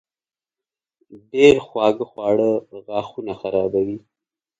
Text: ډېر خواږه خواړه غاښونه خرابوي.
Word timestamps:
ډېر 1.31 1.55
خواږه 1.67 2.05
خواړه 2.11 2.49
غاښونه 2.87 3.33
خرابوي. 3.41 3.97